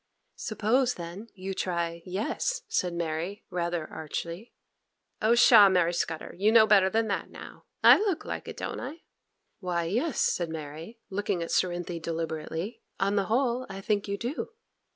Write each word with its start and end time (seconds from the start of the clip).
'Suppose 0.35 0.95
then 0.95 1.27
you 1.35 1.53
try 1.53 2.01
"yes,"' 2.07 2.63
said 2.67 2.91
Mary, 2.91 3.45
rather 3.51 3.85
archly. 3.87 4.51
'Oh, 5.21 5.35
pshaw, 5.35 5.69
Mary 5.69 5.93
Scudder! 5.93 6.33
You 6.35 6.51
know 6.51 6.65
better 6.65 6.89
than 6.89 7.07
that 7.09 7.29
now. 7.29 7.65
I 7.83 7.97
look 7.99 8.25
like 8.25 8.47
it, 8.47 8.57
don't 8.57 8.79
I?' 8.79 9.03
'Why, 9.59 9.83
yes,' 9.83 10.19
said 10.19 10.49
Mary, 10.49 10.97
looking 11.11 11.43
at 11.43 11.51
Cerinthy 11.51 11.99
deliberately, 11.99 12.81
'on 12.99 13.15
the 13.15 13.25
whole 13.25 13.67
I 13.69 13.79
think 13.79 14.07
you 14.07 14.17
do. 14.17 14.47